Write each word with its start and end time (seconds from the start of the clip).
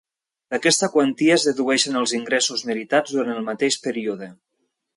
D'aquesta 0.53 0.87
quantia 0.93 1.35
es 1.35 1.45
dedueixen 1.49 1.99
els 2.01 2.15
ingressos 2.21 2.65
meritats 2.73 3.15
durant 3.19 3.37
el 3.43 3.47
mateix 3.51 3.81
període. 3.87 4.35